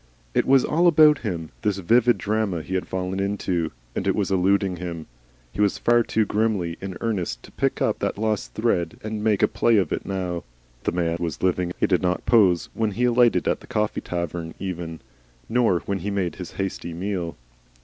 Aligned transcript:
It 0.33 0.47
was 0.47 0.65
all 0.65 0.87
about 0.87 1.19
him, 1.19 1.51
this 1.61 1.77
vivid 1.77 2.17
drama 2.17 2.63
he 2.63 2.73
had 2.73 2.87
fallen 2.87 3.19
into, 3.19 3.71
and 3.95 4.07
it 4.07 4.15
was 4.15 4.31
eluding 4.31 4.77
him. 4.77 5.05
He 5.51 5.61
was 5.61 5.77
far 5.77 6.01
too 6.01 6.25
grimly 6.25 6.75
in 6.81 6.97
earnest 7.01 7.43
to 7.43 7.51
pick 7.51 7.83
up 7.83 7.99
that 7.99 8.17
lost 8.17 8.55
thread 8.55 8.99
and 9.03 9.23
make 9.23 9.43
a 9.43 9.47
play 9.47 9.77
of 9.77 9.91
it 9.93 10.03
now. 10.03 10.43
The 10.85 10.91
man 10.91 11.17
was 11.19 11.43
living. 11.43 11.71
He 11.79 11.85
did 11.85 12.01
not 12.01 12.25
pose 12.25 12.69
when 12.73 12.89
he 12.93 13.03
alighted 13.03 13.47
at 13.47 13.59
the 13.59 13.67
coffee 13.67 14.01
tavern 14.01 14.55
even, 14.57 15.01
nor 15.47 15.81
when 15.81 15.99
he 15.99 16.09
made 16.09 16.37
his 16.37 16.53
hasty 16.53 16.95
meal. 16.95 17.37